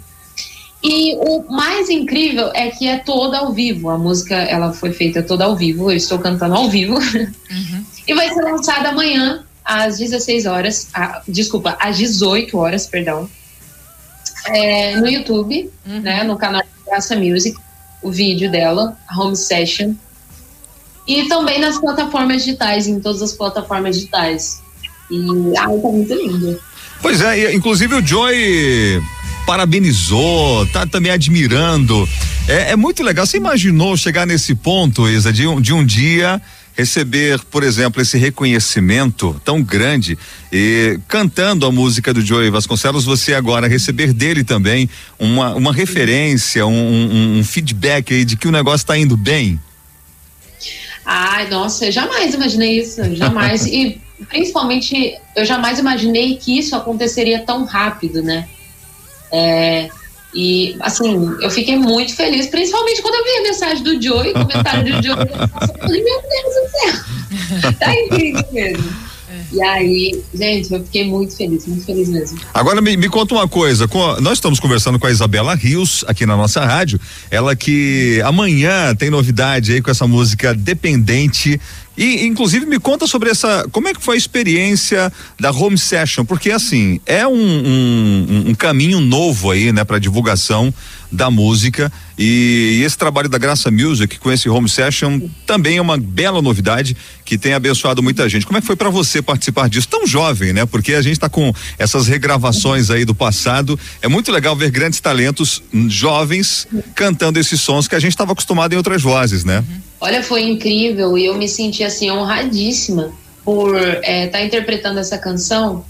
E 0.87 1.15
o 1.15 1.43
mais 1.51 1.89
incrível 1.89 2.51
é 2.53 2.69
que 2.69 2.87
é 2.87 2.99
toda 2.99 3.39
ao 3.39 3.51
vivo. 3.51 3.89
A 3.89 3.97
música 3.97 4.35
ela 4.35 4.71
foi 4.71 4.93
feita 4.93 5.23
toda 5.23 5.43
ao 5.43 5.55
vivo. 5.55 5.89
Eu 5.89 5.97
estou 5.97 6.19
cantando 6.19 6.53
ao 6.53 6.69
vivo. 6.69 6.93
Uhum. 6.95 7.85
e 8.07 8.13
vai 8.13 8.31
ser 8.31 8.43
lançada 8.43 8.89
amanhã 8.89 9.43
às 9.63 9.97
16 9.97 10.45
horas. 10.45 10.87
A, 10.93 11.23
desculpa, 11.27 11.75
às 11.79 11.97
18 11.97 12.55
horas, 12.55 12.85
perdão. 12.85 13.27
É, 14.45 14.95
no 14.97 15.07
YouTube, 15.07 15.71
uhum. 15.87 16.01
né? 16.01 16.23
No 16.23 16.37
canal 16.37 16.61
Graça 16.85 17.15
Music, 17.15 17.57
o 18.03 18.11
vídeo 18.11 18.51
dela, 18.51 18.95
a 19.07 19.19
home 19.19 19.35
session. 19.35 19.95
E 21.07 21.27
também 21.27 21.59
nas 21.59 21.79
plataformas 21.79 22.43
digitais, 22.43 22.87
em 22.87 22.99
todas 22.99 23.23
as 23.23 23.33
plataformas 23.33 23.95
digitais. 23.95 24.61
E 25.09 25.57
ai, 25.57 25.79
tá 25.79 25.87
muito 25.87 26.13
lindo. 26.13 26.61
Pois 27.01 27.21
é, 27.21 27.53
inclusive 27.53 27.95
o 27.95 28.05
Joy 28.05 29.01
parabenizou, 29.45 30.65
tá 30.67 30.85
também 30.85 31.11
admirando. 31.11 32.07
É, 32.47 32.71
é 32.71 32.75
muito 32.75 33.03
legal. 33.03 33.25
Você 33.25 33.37
imaginou 33.37 33.95
chegar 33.95 34.25
nesse 34.25 34.55
ponto, 34.55 35.07
Isa, 35.07 35.31
de 35.31 35.47
um, 35.47 35.61
de 35.61 35.73
um 35.73 35.85
dia 35.85 36.41
receber, 36.75 37.39
por 37.49 37.63
exemplo, 37.63 38.01
esse 38.01 38.17
reconhecimento 38.17 39.39
tão 39.45 39.63
grande 39.63 40.17
e 40.51 40.99
cantando 41.07 41.65
a 41.65 41.71
música 41.71 42.13
do 42.13 42.21
Joey 42.21 42.49
Vasconcelos, 42.49 43.05
você 43.05 43.33
agora 43.33 43.65
receber 43.65 44.11
dele 44.11 44.43
também 44.43 44.89
uma, 45.17 45.55
uma 45.55 45.73
referência, 45.73 46.67
um, 46.67 46.73
um, 46.73 47.39
um 47.39 47.43
feedback 47.43 48.13
aí 48.13 48.25
de 48.25 48.35
que 48.35 48.47
o 48.47 48.51
negócio 48.51 48.83
está 48.83 48.97
indo 48.97 49.15
bem? 49.15 49.57
Ai, 51.05 51.47
nossa, 51.49 51.85
eu 51.85 51.91
jamais 51.91 52.33
imaginei 52.33 52.79
isso, 52.79 53.01
jamais. 53.15 53.65
e 53.67 54.01
principalmente, 54.27 55.15
eu 55.35 55.45
jamais 55.45 55.79
imaginei 55.79 56.35
que 56.35 56.57
isso 56.57 56.75
aconteceria 56.75 57.39
tão 57.39 57.63
rápido, 57.63 58.21
né? 58.21 58.47
É, 59.35 59.89
e, 60.33 60.75
assim, 60.79 61.33
eu 61.41 61.49
fiquei 61.49 61.77
muito 61.77 62.15
feliz, 62.15 62.47
principalmente 62.47 63.01
quando 63.01 63.15
eu 63.15 63.23
vi 63.23 63.29
a 63.37 63.43
mensagem 63.43 63.83
do 63.83 64.01
Joey, 64.01 64.31
o 64.31 64.33
comentário 64.33 64.83
do 64.83 65.03
Joey. 65.03 65.27
Eu 65.29 65.79
falei, 65.79 66.03
meu 66.03 66.21
Deus 66.21 66.55
do 66.55 66.69
céu, 66.71 67.73
tá 67.79 67.93
incrível 67.93 68.45
mesmo. 68.51 69.05
E 69.51 69.61
aí, 69.61 70.23
gente, 70.33 70.73
eu 70.73 70.83
fiquei 70.83 71.05
muito 71.05 71.35
feliz, 71.35 71.65
muito 71.67 71.85
feliz 71.85 72.09
mesmo. 72.09 72.39
Agora 72.53 72.81
me, 72.81 72.97
me 72.97 73.09
conta 73.09 73.35
uma 73.35 73.47
coisa, 73.47 73.85
a, 73.85 74.21
nós 74.21 74.33
estamos 74.33 74.59
conversando 74.59 74.99
com 74.99 75.07
a 75.07 75.11
Isabela 75.11 75.55
Rios 75.55 76.03
aqui 76.07 76.25
na 76.25 76.35
nossa 76.35 76.65
rádio, 76.65 76.99
ela 77.29 77.55
que 77.55 78.21
amanhã 78.25 78.95
tem 78.95 79.09
novidade 79.09 79.73
aí 79.73 79.81
com 79.81 79.91
essa 79.91 80.07
música 80.07 80.53
Dependente 80.53 81.59
e, 81.97 82.25
inclusive, 82.25 82.65
me 82.65 82.79
conta 82.79 83.07
sobre 83.07 83.29
essa. 83.29 83.65
Como 83.71 83.87
é 83.87 83.93
que 83.93 84.01
foi 84.01 84.15
a 84.15 84.17
experiência 84.17 85.11
da 85.39 85.51
home 85.51 85.77
session? 85.77 86.25
Porque, 86.25 86.51
assim, 86.51 86.99
é 87.05 87.25
um, 87.25 87.33
um, 87.33 88.43
um 88.49 88.55
caminho 88.55 88.99
novo 88.99 89.51
aí, 89.51 89.71
né, 89.71 89.83
para 89.83 89.99
divulgação 89.99 90.73
da 91.11 91.31
música. 91.31 91.91
E, 92.17 92.79
e, 92.79 92.83
esse 92.83 92.97
trabalho 92.97 93.27
da 93.27 93.37
Graça 93.37 93.69
Music 93.69 94.17
com 94.19 94.31
esse 94.31 94.47
home 94.47 94.69
session 94.69 95.19
também 95.45 95.77
é 95.77 95.81
uma 95.81 95.97
bela 95.97 96.41
novidade 96.41 96.95
que 97.25 97.37
tem 97.37 97.53
abençoado 97.53 98.01
muita 98.01 98.27
gente. 98.29 98.45
Como 98.45 98.57
é 98.57 98.61
que 98.61 98.67
foi 98.67 98.75
para 98.75 98.89
você 98.89 99.21
participar 99.21 99.67
disso? 99.67 99.87
Tão 99.87 100.07
jovem, 100.07 100.53
né? 100.53 100.65
Porque 100.65 100.93
a 100.93 101.01
gente 101.01 101.13
está 101.13 101.27
com 101.27 101.53
essas 101.77 102.07
regravações 102.07 102.89
aí 102.89 103.03
do 103.03 103.13
passado. 103.13 103.77
É 104.01 104.07
muito 104.07 104.31
legal 104.31 104.55
ver 104.55 104.71
grandes 104.71 104.99
talentos 104.99 105.61
jovens 105.87 106.67
cantando 106.93 107.39
esses 107.39 107.59
sons 107.59 107.87
que 107.87 107.95
a 107.95 107.99
gente 107.99 108.11
estava 108.11 108.31
acostumado 108.31 108.73
em 108.73 108.77
outras 108.77 109.01
vozes, 109.01 109.43
né? 109.43 109.63
Olha, 109.99 110.23
foi 110.23 110.43
incrível 110.43 111.17
e 111.17 111.25
eu 111.25 111.37
me 111.37 111.49
senti 111.49 111.83
assim 111.83 112.09
honradíssima 112.11 113.11
por 113.43 113.75
estar 113.77 114.01
é, 114.03 114.27
tá 114.27 114.41
interpretando 114.41 114.99
essa 114.99 115.17
canção 115.17 115.85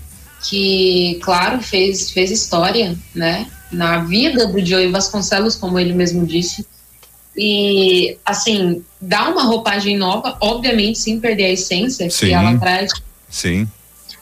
que, 0.48 1.20
claro, 1.24 1.62
fez 1.62 2.12
fez 2.12 2.30
história, 2.30 2.96
né, 3.14 3.48
na 3.72 4.00
vida 4.00 4.48
do 4.48 4.64
Joey 4.64 4.92
Vasconcelos, 4.92 5.56
como 5.56 5.80
ele 5.80 5.94
mesmo 5.94 6.26
disse. 6.26 6.66
E 7.38 8.18
assim, 8.26 8.84
dá 9.02 9.30
uma 9.30 9.44
roupagem 9.44 9.98
nova, 9.98 10.38
obviamente 10.40 11.00
sem 11.00 11.20
perder 11.20 11.46
a 11.46 11.52
essência 11.52 12.10
sim, 12.10 12.28
que 12.28 12.34
ela 12.34 12.58
traz. 12.58 12.92
Sim. 13.30 13.68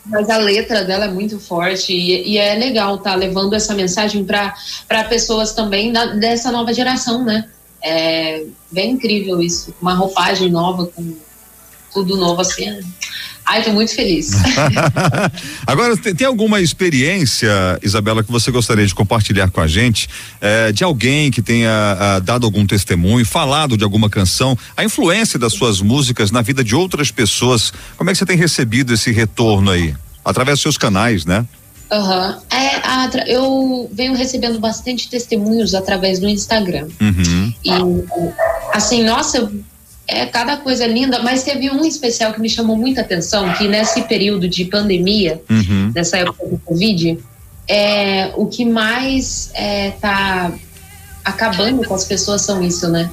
mas 0.05 0.29
a 0.29 0.37
letra 0.37 0.83
dela 0.83 1.05
é 1.05 1.11
muito 1.11 1.39
forte 1.39 1.93
e, 1.93 2.31
e 2.31 2.37
é 2.37 2.55
legal 2.55 2.97
tá 2.97 3.13
levando 3.13 3.53
essa 3.53 3.75
mensagem 3.75 4.25
para 4.25 5.03
pessoas 5.07 5.53
também 5.53 5.91
da, 5.91 6.07
dessa 6.07 6.51
nova 6.51 6.73
geração, 6.73 7.23
né? 7.23 7.47
É 7.83 8.45
bem 8.71 8.91
incrível 8.91 9.41
isso, 9.41 9.73
uma 9.81 9.93
roupagem 9.93 10.49
nova 10.49 10.87
com 10.87 11.15
tudo 11.93 12.17
novo 12.17 12.41
assim. 12.41 12.79
Ai, 13.45 13.61
tô 13.61 13.71
muito 13.71 13.93
feliz. 13.93 14.31
Agora, 15.67 15.97
tem, 15.97 16.15
tem, 16.15 16.25
alguma 16.25 16.61
experiência, 16.61 17.51
Isabela, 17.83 18.23
que 18.23 18.31
você 18.31 18.51
gostaria 18.51 18.85
de 18.85 18.95
compartilhar 18.95 19.49
com 19.51 19.59
a 19.59 19.67
gente, 19.67 20.07
eh, 20.39 20.71
de 20.71 20.83
alguém 20.83 21.29
que 21.29 21.41
tenha 21.41 21.69
ah, 21.99 22.19
dado 22.19 22.45
algum 22.45 22.65
testemunho, 22.65 23.25
falado 23.25 23.77
de 23.77 23.83
alguma 23.83 24.09
canção, 24.09 24.57
a 24.77 24.83
influência 24.83 25.37
das 25.37 25.53
suas 25.53 25.81
músicas 25.81 26.31
na 26.31 26.41
vida 26.41 26.63
de 26.63 26.75
outras 26.75 27.11
pessoas? 27.11 27.73
Como 27.97 28.09
é 28.09 28.13
que 28.13 28.19
você 28.19 28.25
tem 28.25 28.37
recebido 28.37 28.93
esse 28.93 29.11
retorno 29.11 29.71
aí? 29.71 29.93
Através 30.23 30.57
dos 30.59 30.63
seus 30.63 30.77
canais, 30.77 31.25
né? 31.25 31.45
Uhum. 31.91 32.35
É, 32.49 32.75
a, 32.83 33.09
eu 33.27 33.89
venho 33.93 34.13
recebendo 34.13 34.59
bastante 34.59 35.09
testemunhos 35.09 35.75
através 35.75 36.19
do 36.19 36.27
Instagram. 36.27 36.87
Uhum. 36.99 37.53
E, 37.63 37.69
assim, 38.73 39.03
nossa, 39.03 39.51
é 40.07 40.25
cada 40.25 40.57
coisa 40.57 40.85
linda, 40.85 41.19
mas 41.19 41.43
teve 41.43 41.69
um 41.69 41.85
especial 41.85 42.33
que 42.33 42.41
me 42.41 42.49
chamou 42.49 42.75
muita 42.75 43.01
atenção, 43.01 43.53
que 43.53 43.67
nesse 43.67 44.01
período 44.03 44.47
de 44.47 44.65
pandemia, 44.65 45.41
uhum. 45.49 45.91
nessa 45.95 46.17
época 46.17 46.45
do 46.45 46.57
Covid, 46.59 47.17
é, 47.67 48.31
o 48.35 48.47
que 48.47 48.65
mais 48.65 49.51
está 49.53 50.51
é, 50.53 50.59
acabando 51.23 51.87
com 51.87 51.95
as 51.95 52.03
pessoas 52.05 52.41
são 52.41 52.61
isso, 52.61 52.89
né? 52.89 53.09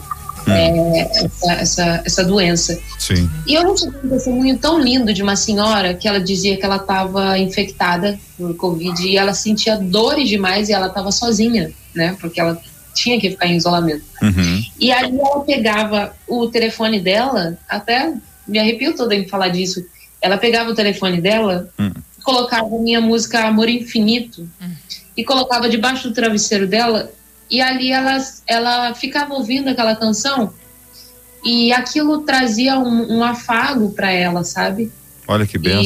Hum. 0.49 0.53
É, 0.53 1.01
essa, 1.01 1.53
essa, 1.53 2.03
essa, 2.05 2.25
doença. 2.25 2.79
Sim. 2.99 3.29
E 3.47 3.55
eu 3.55 3.71
recebi 3.71 3.97
um 4.03 4.09
testemunho 4.09 4.59
tão 4.59 4.81
lindo 4.81 5.13
de 5.13 5.23
uma 5.23 5.37
senhora 5.37 5.95
que 5.95 6.09
ela 6.09 6.19
dizia 6.19 6.57
que 6.57 6.65
ela 6.65 6.77
estava 6.77 7.39
infectada 7.39 8.19
por 8.39 8.55
Covid 8.57 9.07
e 9.07 9.19
ela 9.19 9.35
sentia 9.35 9.77
dores 9.77 10.29
demais 10.29 10.69
e 10.69 10.73
ela 10.73 10.87
estava 10.87 11.13
sozinha, 11.13 11.71
né? 11.95 12.17
Porque 12.19 12.41
ela 12.41 12.61
tinha 13.01 13.19
que 13.19 13.31
ficar 13.31 13.47
em 13.47 13.57
isolamento. 13.57 14.05
Uhum. 14.23 14.65
E 14.79 14.93
aí 14.93 15.19
ela 15.19 15.41
pegava 15.41 16.15
o 16.29 16.49
telefone 16.49 17.01
dela, 17.01 17.59
até 17.69 18.13
me 18.47 18.59
arrepio 18.59 18.95
toda 18.95 19.15
em 19.15 19.27
falar 19.27 19.49
disso. 19.49 19.85
Ela 20.21 20.37
pegava 20.37 20.71
o 20.71 20.75
telefone 20.75 21.21
dela, 21.21 21.71
uhum. 21.79 21.93
colocava 22.23 22.69
minha 22.79 23.01
música 23.01 23.47
Amor 23.47 23.69
Infinito 23.71 24.43
uhum. 24.61 24.71
e 25.17 25.25
colocava 25.25 25.69
debaixo 25.69 26.09
do 26.09 26.15
travesseiro 26.15 26.67
dela. 26.67 27.11
E 27.51 27.61
ali 27.61 27.91
ela, 27.91 28.19
ela 28.47 28.95
ficava 28.95 29.35
ouvindo 29.35 29.69
aquela 29.69 29.97
canção 29.97 30.53
e 31.43 31.73
aquilo 31.73 32.19
trazia 32.19 32.79
um, 32.79 33.19
um 33.19 33.25
afago 33.25 33.91
para 33.91 34.11
ela, 34.11 34.45
sabe? 34.45 34.93
Olha 35.27 35.47
que 35.47 35.57
benção. 35.59 35.83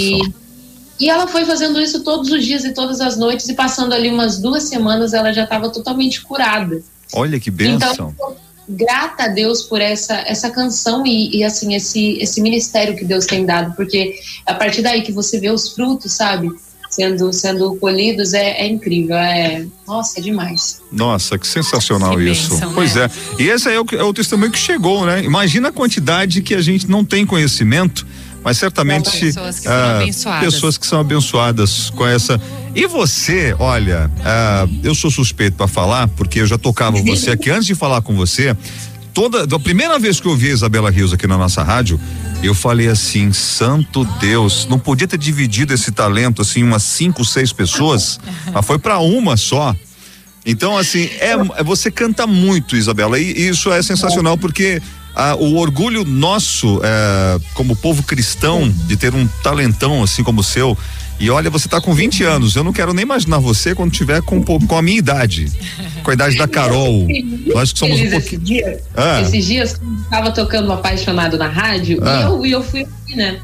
E, 0.99 1.05
e 1.05 1.09
ela 1.09 1.29
foi 1.29 1.45
fazendo 1.45 1.81
isso 1.81 2.03
todos 2.03 2.31
os 2.31 2.45
dias 2.45 2.65
e 2.65 2.75
todas 2.75 3.01
as 3.01 3.17
noites 3.17 3.49
e 3.49 3.55
passando 3.55 3.93
ali 3.93 4.11
umas 4.11 4.39
duas 4.39 4.65
semanas 4.65 5.15
ela 5.15 5.33
já 5.33 5.45
estava 5.45 5.71
totalmente 5.71 6.21
curada. 6.23 6.83
Olha 7.13 7.39
que 7.39 7.51
bênção. 7.51 8.13
Então, 8.15 8.37
grata 8.69 9.25
a 9.25 9.29
Deus 9.29 9.63
por 9.63 9.81
essa 9.81 10.15
essa 10.27 10.51
canção 10.51 11.07
e, 11.07 11.37
e, 11.37 11.45
assim 11.45 11.75
esse 11.75 12.19
esse 12.19 12.41
ministério 12.41 12.97
que 12.97 13.05
Deus 13.05 13.27
tem 13.27 13.45
dado, 13.45 13.75
porque 13.75 14.17
é 14.47 14.53
a 14.53 14.55
partir 14.55 14.83
daí 14.83 15.03
que 15.03 15.13
você 15.13 15.39
vê 15.39 15.51
os 15.51 15.73
frutos, 15.73 16.13
sabe? 16.13 16.51
Sendo, 16.89 17.33
sendo 17.33 17.75
colhidos 17.75 18.35
é, 18.35 18.51
é 18.51 18.69
incrível, 18.69 19.17
é 19.17 19.67
nossa, 19.85 20.21
é 20.21 20.23
demais. 20.23 20.81
Nossa, 20.93 21.37
que 21.37 21.45
sensacional 21.45 22.17
que 22.17 22.23
isso. 22.23 22.51
Bênção, 22.51 22.73
pois 22.73 22.95
né? 22.95 23.11
é. 23.39 23.43
E 23.43 23.49
esse 23.49 23.69
é 23.69 23.81
o, 23.81 23.85
é 23.95 24.03
o 24.05 24.15
testemunho 24.15 24.53
que 24.53 24.59
chegou, 24.59 25.05
né? 25.05 25.25
Imagina 25.25 25.71
a 25.71 25.73
quantidade 25.73 26.41
que 26.41 26.55
a 26.55 26.61
gente 26.61 26.89
não 26.89 27.05
tem 27.05 27.27
conhecimento 27.27 28.07
mas 28.45 28.59
certamente 28.59 29.11
pessoas 29.19 29.61
que, 29.61 29.69
ah, 29.69 30.39
pessoas 30.41 30.77
que 30.77 30.87
são 30.87 31.01
abençoadas 31.01 31.91
com 31.91 32.07
essa. 32.07 32.39
E 32.75 32.87
você, 32.87 33.57
olha, 33.59 34.11
ah, 34.23 34.69
eu 34.83 34.95
sou 34.95 35.11
suspeito 35.11 35.57
para 35.57 35.67
falar, 35.67 36.09
porque 36.09 36.41
eu 36.41 36.47
já 36.47 36.59
tocava 36.59 37.01
você 37.01 37.31
aqui 37.31 37.49
antes 37.51 37.67
de 37.67 37.75
falar 37.75 38.03
com 38.03 38.15
você. 38.15 38.55
Toda, 39.15 39.47
da 39.47 39.59
primeira 39.59 39.99
vez 39.99 40.21
que 40.21 40.27
eu 40.27 40.37
vi 40.37 40.51
a 40.51 40.55
Isabela 40.55 40.91
Rios 40.91 41.13
aqui 41.13 41.27
na 41.27 41.39
nossa 41.39 41.63
rádio, 41.63 41.99
eu 42.43 42.53
falei 42.53 42.89
assim, 42.89 43.33
santo 43.33 44.05
Deus, 44.21 44.67
não 44.69 44.79
podia 44.79 45.07
ter 45.07 45.17
dividido 45.17 45.73
esse 45.73 45.93
talento 45.93 46.43
assim, 46.43 46.63
umas 46.63 46.83
cinco, 46.83 47.25
seis 47.25 47.53
pessoas, 47.53 48.19
mas 48.53 48.67
foi 48.67 48.79
para 48.79 48.99
uma 48.99 49.37
só. 49.37 49.75
Então, 50.45 50.77
assim, 50.77 51.09
é, 51.21 51.31
é, 51.31 51.65
você 51.65 51.91
canta 51.91 52.27
muito, 52.27 52.77
Isabela, 52.77 53.19
e 53.19 53.49
isso 53.49 53.73
é 53.73 53.81
sensacional 53.83 54.37
porque 54.37 54.83
ah, 55.15 55.37
o 55.37 55.57
orgulho 55.57 56.05
nosso 56.05 56.81
é, 56.83 57.39
como 57.55 57.77
povo 57.77 58.03
cristão 58.03 58.69
de 58.87 58.97
ter 58.97 59.15
um 59.15 59.27
talentão 59.43 60.03
assim 60.03 60.23
como 60.23 60.41
o 60.41 60.45
seu. 60.45 60.77
E 61.21 61.31
olha, 61.31 61.49
você 61.49 61.69
está 61.69 61.81
com 61.81 61.95
20 61.95 62.25
anos. 62.25 62.57
Eu 62.57 62.65
não 62.65 62.73
quero 62.73 62.93
nem 62.93 63.05
imaginar 63.05 63.39
você 63.39 63.75
quando 63.75 63.93
tiver 63.93 64.21
com, 64.23 64.43
com 64.43 64.77
a 64.77 64.83
minha 64.83 64.99
idade. 64.99 65.51
Com 66.03 66.11
a 66.11 66.15
idade 66.15 66.37
da 66.37 66.49
Carol. 66.49 67.07
Nós 67.55 67.73
que 67.73 67.79
somos 67.79 68.01
um 68.01 68.11
pouquinho. 68.11 68.19
Esse 68.19 68.37
dia, 68.39 68.83
ah. 68.97 69.21
Esses 69.21 69.47
dias 69.47 69.81
estava 70.03 70.33
tocando 70.33 70.73
apaixonado 70.73 71.39
na 71.39 71.49
rádio 71.49 72.01
ah. 72.03 72.21
e, 72.21 72.23
eu, 72.23 72.47
e 72.47 72.51
eu 72.51 72.63
fui 72.63 72.83
aqui, 72.83 73.17
né? 73.17 73.41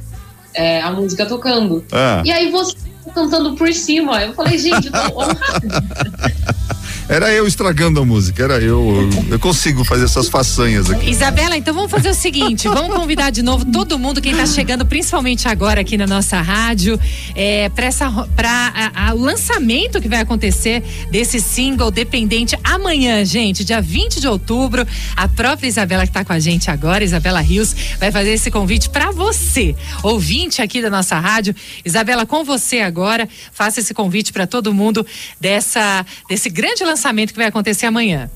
É, 0.52 0.82
a 0.82 0.90
música 0.90 1.24
tocando. 1.24 1.84
Ah. 1.92 2.22
E 2.24 2.32
aí 2.32 2.50
você 2.50 2.74
cantando 3.14 3.54
por 3.54 3.72
cima. 3.72 4.22
Eu 4.22 4.34
falei, 4.34 4.58
gente, 4.58 4.86
eu 4.86 4.92
tô 4.92 5.20
honrado. 5.20 5.68
Era 7.10 7.28
eu 7.32 7.44
estragando 7.44 7.98
a 7.98 8.06
música, 8.06 8.44
era 8.44 8.60
eu. 8.60 9.10
Eu 9.28 9.40
consigo 9.40 9.82
fazer 9.82 10.04
essas 10.04 10.28
façanhas 10.28 10.88
aqui. 10.88 11.10
Isabela, 11.10 11.56
então 11.56 11.74
vamos 11.74 11.90
fazer 11.90 12.08
o 12.08 12.14
seguinte: 12.14 12.68
vamos 12.68 12.94
convidar 12.94 13.30
de 13.30 13.42
novo 13.42 13.64
todo 13.64 13.98
mundo, 13.98 14.20
quem 14.20 14.30
está 14.30 14.46
chegando, 14.46 14.86
principalmente 14.86 15.48
agora 15.48 15.80
aqui 15.80 15.96
na 15.96 16.06
nossa 16.06 16.40
rádio, 16.40 17.00
é, 17.34 17.68
para 17.68 19.12
o 19.12 19.18
lançamento 19.18 20.00
que 20.00 20.08
vai 20.08 20.20
acontecer 20.20 20.84
desse 21.10 21.40
single 21.40 21.90
dependente 21.90 22.56
amanhã, 22.62 23.24
gente, 23.24 23.64
dia 23.64 23.82
20 23.82 24.20
de 24.20 24.28
outubro. 24.28 24.86
A 25.16 25.26
própria 25.26 25.66
Isabela 25.66 26.04
que 26.04 26.10
está 26.10 26.24
com 26.24 26.32
a 26.32 26.38
gente 26.38 26.70
agora, 26.70 27.02
Isabela 27.02 27.40
Rios, 27.40 27.74
vai 27.98 28.12
fazer 28.12 28.34
esse 28.34 28.52
convite 28.52 28.88
para 28.88 29.10
você, 29.10 29.74
ouvinte 30.04 30.62
aqui 30.62 30.80
da 30.80 30.88
nossa 30.88 31.18
rádio. 31.18 31.56
Isabela, 31.84 32.24
com 32.24 32.44
você 32.44 32.78
agora, 32.78 33.28
faça 33.50 33.80
esse 33.80 33.92
convite 33.92 34.32
para 34.32 34.46
todo 34.46 34.72
mundo 34.72 35.04
dessa, 35.40 36.06
desse 36.28 36.48
grande 36.48 36.84
lançamento 36.84 36.99
lançamento 37.00 37.32
que 37.32 37.38
vai 37.38 37.46
acontecer 37.46 37.86
amanhã? 37.86 38.30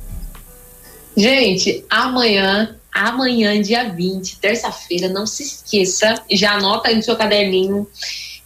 Gente, 1.14 1.84
amanhã, 1.90 2.74
amanhã, 2.90 3.60
dia 3.60 3.84
20, 3.84 4.38
terça-feira, 4.38 5.08
não 5.08 5.26
se 5.26 5.42
esqueça, 5.42 6.14
já 6.30 6.54
anota 6.54 6.88
aí 6.88 6.96
no 6.96 7.02
seu 7.02 7.14
caderninho, 7.14 7.86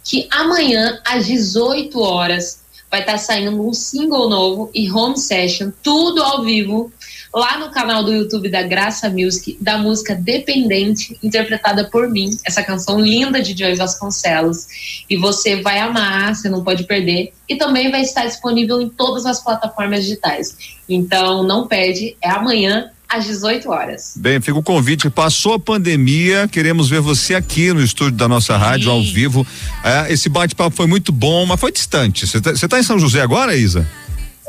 que 0.03 0.27
amanhã, 0.29 0.99
às 1.05 1.25
18 1.25 1.97
horas, 1.99 2.59
vai 2.91 2.99
estar 2.99 3.13
tá 3.13 3.17
saindo 3.17 3.65
um 3.65 3.73
single 3.73 4.29
novo 4.29 4.69
e 4.73 4.91
home 4.91 5.17
session, 5.17 5.71
tudo 5.81 6.21
ao 6.21 6.43
vivo, 6.43 6.91
lá 7.33 7.57
no 7.59 7.71
canal 7.71 8.03
do 8.03 8.11
YouTube 8.11 8.49
da 8.49 8.63
Graça 8.63 9.09
Music, 9.09 9.57
da 9.61 9.77
música 9.77 10.15
Dependente, 10.15 11.17
interpretada 11.23 11.85
por 11.85 12.09
mim, 12.09 12.31
essa 12.45 12.63
canção 12.63 12.99
linda 12.99 13.41
de 13.41 13.57
Joy 13.57 13.75
Vasconcelos. 13.75 14.67
E 15.09 15.17
você 15.17 15.61
vai 15.61 15.79
amar, 15.79 16.35
você 16.35 16.49
não 16.49 16.63
pode 16.63 16.83
perder. 16.83 17.33
E 17.47 17.55
também 17.55 17.91
vai 17.91 18.01
estar 18.01 18.25
disponível 18.25 18.81
em 18.81 18.89
todas 18.89 19.25
as 19.25 19.43
plataformas 19.43 20.03
digitais. 20.03 20.55
Então, 20.87 21.43
não 21.43 21.67
perde, 21.67 22.15
é 22.21 22.29
amanhã, 22.29 22.89
às 23.09 23.25
18 23.25 23.69
horas. 23.69 24.13
Bem, 24.15 24.39
fica 24.39 24.57
o 24.57 24.63
convite. 24.63 25.09
Passou 25.09 25.55
a 25.55 25.59
pandemia, 25.59 26.47
queremos 26.47 26.89
ver 26.89 27.01
você 27.01 27.33
aqui 27.33 27.73
no 27.73 27.81
estúdio 27.81 28.17
da 28.17 28.27
nossa 28.27 28.55
rádio, 28.55 28.85
Sim. 28.85 28.91
ao 28.91 29.01
vivo. 29.01 29.47
É, 29.83 30.13
esse 30.13 30.29
bate-papo 30.29 30.75
foi 30.75 30.85
muito 30.85 31.11
bom, 31.11 31.45
mas 31.47 31.59
foi 31.59 31.71
distante. 31.71 32.27
Você 32.27 32.37
está 32.37 32.67
tá 32.67 32.79
em 32.79 32.83
São 32.83 32.99
José 32.99 33.21
agora, 33.21 33.55
Isa? 33.55 33.87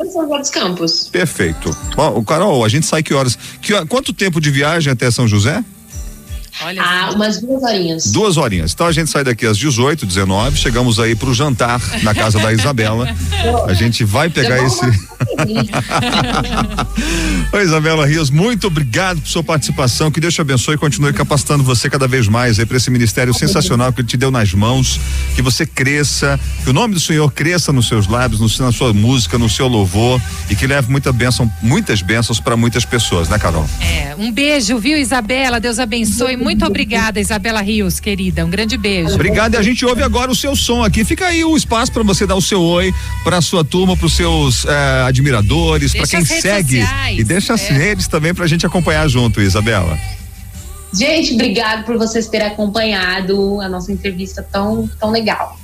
São 0.09 0.23
José 0.23 0.39
dos 0.39 0.51
Campos. 0.51 1.09
Perfeito. 1.11 1.77
Bom, 1.95 2.23
Carol, 2.25 2.65
a 2.65 2.69
gente 2.69 2.87
sai 2.87 3.03
que 3.03 3.15
horas? 3.15 3.39
Que, 3.61 3.85
quanto 3.87 4.13
tempo 4.13 4.41
de 4.41 4.51
viagem 4.51 4.93
até 4.93 5.11
São 5.11 5.29
José? 5.29 5.65
Olha 6.63 6.83
ah, 6.83 7.13
umas 7.15 7.41
duas 7.41 7.63
horinhas. 7.63 8.13
Duas 8.13 8.37
horinhas. 8.37 8.73
Então 8.73 8.87
a 8.87 8.93
gente 8.93 9.11
sai 9.11 9.25
daqui 9.25 9.47
às 9.47 9.57
18, 9.57 10.05
19, 10.05 10.59
chegamos 10.59 11.01
aí 11.01 11.15
pro 11.15 11.33
jantar 11.33 11.81
na 12.03 12.15
casa 12.15 12.39
da 12.39 12.53
Isabela. 12.53 13.09
A 13.67 13.73
gente 13.73 14.05
vai 14.05 14.29
pegar 14.29 14.63
esse. 14.63 14.85
Oi, 17.53 17.63
Isabela 17.63 18.07
Rios, 18.07 18.31
muito 18.31 18.67
obrigado 18.67 19.21
por 19.21 19.29
sua 19.29 19.43
participação. 19.43 20.11
Que 20.11 20.21
Deus 20.21 20.35
te 20.35 20.41
abençoe 20.41 20.75
e 20.75 20.79
continue 20.79 21.13
capacitando 21.13 21.65
você 21.65 21.89
cada 21.89 22.07
vez 22.07 22.29
mais 22.29 22.59
aí 22.59 22.67
para 22.67 22.77
esse 22.77 22.91
ministério 22.91 23.33
sensacional 23.33 23.93
que 23.93 24.03
ele 24.03 24.09
te 24.09 24.17
deu 24.17 24.31
nas 24.31 24.53
mãos. 24.53 25.01
Que 25.35 25.41
você 25.43 25.65
cresça, 25.65 26.39
que 26.63 26.71
o 26.71 26.73
nome 26.73 26.95
do 26.95 27.01
Senhor 27.01 27.31
cresça 27.33 27.73
nos 27.73 27.89
seus 27.89 28.07
lábios, 28.07 28.41
no, 28.41 28.67
na 28.67 28.73
sua 28.73 28.93
música, 28.93 29.39
no 29.39 29.49
seu 29.49 29.67
louvor 29.67 30.21
e 30.51 30.55
que 30.55 30.67
leve 30.67 30.91
muita 30.91 31.13
bênção, 31.13 31.51
muitas 31.63 32.03
bênçãos 32.03 32.39
para 32.39 32.57
muitas 32.57 32.85
pessoas, 32.85 33.29
né, 33.29 33.39
Carol? 33.39 33.67
É, 33.81 34.15
um 34.19 34.31
beijo, 34.31 34.79
viu, 34.79 34.99
Isabela? 34.99 35.59
Deus 35.59 35.79
abençoe. 35.79 36.37
Muito 36.37 36.50
muito 36.51 36.67
obrigada, 36.67 37.21
Isabela 37.21 37.61
Rios, 37.61 38.01
querida. 38.01 38.45
Um 38.45 38.51
grande 38.51 38.77
beijo. 38.77 39.15
Obrigado. 39.15 39.55
E 39.55 39.57
a 39.57 39.63
gente 39.63 39.87
ouve 39.87 40.03
agora 40.03 40.33
o 40.33 40.35
seu 40.35 40.57
som 40.57 40.83
aqui. 40.83 41.05
Fica 41.05 41.27
aí 41.27 41.45
o 41.45 41.57
espaço 41.57 41.93
para 41.93 42.03
você 42.03 42.27
dar 42.27 42.35
o 42.35 42.43
seu 42.43 42.61
oi 42.61 42.93
para 43.23 43.41
sua 43.41 43.65
turma, 43.65 43.97
para 43.97 44.07
os 44.07 44.15
seus 44.15 44.65
eh, 44.65 45.05
admiradores, 45.07 45.93
para 45.93 46.09
quem 46.09 46.25
segue. 46.25 46.81
Sociais. 46.81 47.19
E 47.19 47.23
deixa 47.23 47.55
as 47.55 47.63
é. 47.63 47.73
redes 47.73 48.09
também 48.09 48.35
para 48.35 48.45
a 48.45 48.49
gente 48.49 48.67
acompanhar 48.67 49.07
junto, 49.09 49.41
Isabela. 49.41 49.97
Gente, 50.93 51.35
obrigado 51.35 51.85
por 51.85 51.97
vocês 51.97 52.27
terem 52.27 52.49
acompanhado 52.49 53.61
a 53.61 53.69
nossa 53.69 53.93
entrevista 53.93 54.43
tão, 54.43 54.91
tão 54.99 55.11
legal. 55.11 55.57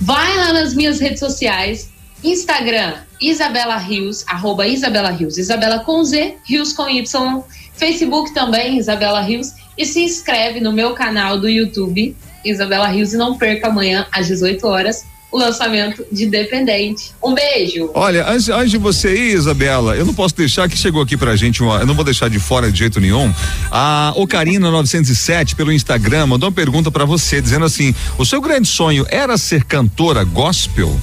Vai 0.00 0.36
lá 0.36 0.52
nas 0.52 0.74
minhas 0.74 1.00
redes 1.00 1.18
sociais, 1.18 1.90
Instagram, 2.22 2.94
Isabela 3.20 3.76
Rios, 3.76 4.24
arroba 4.26 4.66
Isabela 4.66 5.10
Rios, 5.10 5.38
Isabela 5.38 5.80
com 5.80 6.04
Z, 6.04 6.36
Rios 6.44 6.72
com 6.72 6.88
Y, 6.88 7.42
Facebook 7.74 8.34
também, 8.34 8.78
Isabela 8.78 9.20
Rios, 9.20 9.52
e 9.76 9.86
se 9.86 10.00
inscreve 10.00 10.60
no 10.60 10.72
meu 10.72 10.92
canal 10.92 11.38
do 11.38 11.48
YouTube, 11.48 12.14
Isabela 12.44 12.88
Rios, 12.88 13.12
e 13.12 13.16
não 13.16 13.38
perca 13.38 13.68
amanhã 13.68 14.06
às 14.12 14.26
18 14.26 14.66
horas 14.66 15.04
o 15.32 15.38
lançamento 15.38 16.04
de 16.10 16.26
Dependente. 16.26 17.12
Um 17.22 17.34
beijo. 17.34 17.90
Olha, 17.94 18.28
antes, 18.28 18.48
antes 18.48 18.70
de 18.70 18.78
você 18.78 19.14
ir, 19.14 19.34
Isabela, 19.34 19.96
eu 19.96 20.04
não 20.04 20.12
posso 20.12 20.34
deixar 20.34 20.68
que 20.68 20.76
chegou 20.76 21.02
aqui 21.02 21.16
pra 21.16 21.36
gente, 21.36 21.62
uma, 21.62 21.78
eu 21.78 21.86
não 21.86 21.94
vou 21.94 22.04
deixar 22.04 22.28
de 22.28 22.40
fora 22.40 22.70
de 22.70 22.78
jeito 22.78 23.00
nenhum. 23.00 23.32
A 23.70 24.12
Ocarina 24.16 24.70
907 24.70 25.54
pelo 25.54 25.72
Instagram 25.72 26.26
mandou 26.26 26.48
uma 26.48 26.54
pergunta 26.54 26.90
para 26.90 27.04
você 27.04 27.40
dizendo 27.40 27.64
assim: 27.64 27.94
"O 28.18 28.26
seu 28.26 28.40
grande 28.40 28.68
sonho 28.68 29.06
era 29.08 29.38
ser 29.38 29.64
cantora 29.64 30.24
gospel?" 30.24 30.98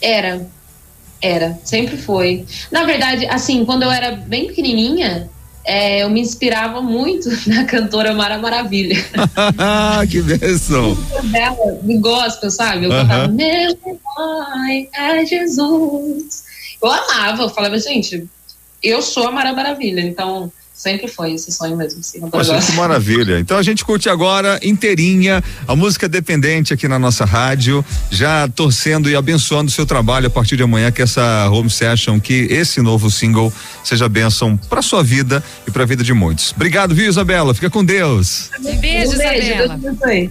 Era. 0.00 0.46
Era, 1.22 1.58
sempre 1.64 1.98
foi. 1.98 2.46
Na 2.70 2.84
verdade, 2.84 3.26
assim, 3.26 3.64
quando 3.64 3.82
eu 3.82 3.90
era 3.90 4.12
bem 4.12 4.46
pequenininha, 4.46 5.28
é, 5.64 6.02
eu 6.02 6.08
me 6.08 6.20
inspirava 6.20 6.80
muito 6.80 7.28
na 7.46 7.64
cantora 7.64 8.14
Mara 8.14 8.38
Maravilha. 8.38 8.96
que 10.10 10.22
bênção! 10.22 10.96
dela, 11.24 11.78
do 11.82 12.00
gospel, 12.00 12.50
sabe? 12.50 12.86
Eu 12.86 12.90
uh 12.90 12.94
-huh. 12.94 13.00
cantava, 13.00 13.28
meu 13.28 14.00
pai 14.16 14.88
é 14.94 15.26
Jesus. 15.26 16.44
Eu 16.82 16.90
amava, 16.90 17.42
eu 17.42 17.50
falava, 17.50 17.78
gente, 17.78 18.26
eu 18.82 19.02
sou 19.02 19.28
a 19.28 19.30
Mara 19.30 19.52
Maravilha, 19.52 20.00
então 20.00 20.50
Sempre 20.80 21.08
foi 21.08 21.34
esse 21.34 21.52
sonho 21.52 21.76
mesmo. 21.76 22.00
Poxa, 22.30 22.58
que 22.58 22.72
maravilha. 22.72 23.38
Então 23.38 23.58
a 23.58 23.62
gente 23.62 23.84
curte 23.84 24.08
agora 24.08 24.58
inteirinha 24.62 25.44
a 25.68 25.76
música 25.76 26.08
dependente 26.08 26.72
aqui 26.72 26.88
na 26.88 26.98
nossa 26.98 27.26
rádio, 27.26 27.84
já 28.10 28.48
torcendo 28.48 29.10
e 29.10 29.14
abençoando 29.14 29.68
o 29.68 29.70
seu 29.70 29.84
trabalho 29.84 30.28
a 30.28 30.30
partir 30.30 30.56
de 30.56 30.62
amanhã, 30.62 30.90
que 30.90 31.02
essa 31.02 31.50
home 31.50 31.68
session, 31.68 32.18
que 32.18 32.46
esse 32.50 32.80
novo 32.80 33.10
single 33.10 33.52
seja 33.84 34.08
bênção 34.08 34.56
para 34.56 34.80
sua 34.80 35.02
vida 35.02 35.44
e 35.68 35.70
para 35.70 35.82
a 35.82 35.86
vida 35.86 36.02
de 36.02 36.14
muitos. 36.14 36.52
Obrigado, 36.52 36.94
viu, 36.94 37.10
Isabela? 37.10 37.52
Fica 37.52 37.68
com 37.68 37.84
Deus. 37.84 38.48
Um 38.58 38.62
beijo, 38.78 39.12
um 39.12 39.18
beijo 39.18 39.52
Isabela. 39.52 39.80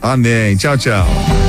Amém. 0.02 0.58
Tchau, 0.58 0.76
tchau. 0.80 1.49